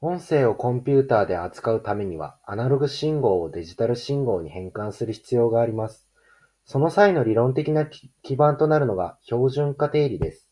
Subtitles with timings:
[0.00, 6.08] 音声をコンピュータで扱うためには、アナログ信号をデジタル信号に変換する必要があります。
[6.64, 10.48] その際の理論的な基盤となるのが標本化定理です。